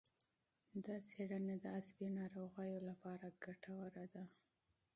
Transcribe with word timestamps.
دا 0.85 0.95
څېړنه 1.07 1.55
د 1.59 1.65
عصبي 1.77 2.07
ناروغیو 2.19 2.79
لپاره 2.89 3.25
ګټوره 3.45 4.05
ده. 4.13 4.23